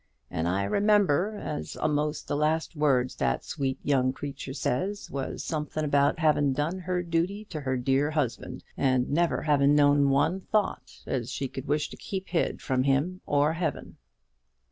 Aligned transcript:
And 0.31 0.47
I 0.47 0.63
remember, 0.63 1.39
as 1.39 1.75
almost 1.75 2.27
the 2.27 2.35
last 2.35 2.75
words 2.75 3.17
that 3.17 3.45
sweet 3.45 3.77
young 3.83 4.13
creature 4.13 4.55
says, 4.55 5.11
was 5.11 5.43
something 5.43 5.85
about 5.85 6.17
having 6.17 6.53
done 6.53 6.79
her 6.79 7.03
duty 7.03 7.45
to 7.51 7.61
her 7.61 7.77
dear 7.77 8.09
husband, 8.09 8.63
and 8.75 9.11
never 9.11 9.43
having 9.43 9.75
known 9.75 10.09
one 10.09 10.39
thought 10.39 11.01
as 11.05 11.29
she 11.31 11.47
could 11.47 11.67
wish 11.67 11.87
to 11.91 11.97
keep 11.97 12.29
hid 12.29 12.63
from 12.63 12.81
him 12.81 13.21
or 13.27 13.53
Heaven." 13.53 13.97